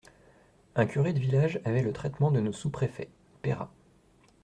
Un 0.73 0.87
curé 0.87 1.13
de 1.13 1.19
village 1.19 1.59
avait 1.63 1.83
le 1.83 1.93
traitement 1.93 2.31
de 2.31 2.39
nos 2.39 2.53
sous-préfets 2.53 3.11
(Peyrat). 3.43 3.71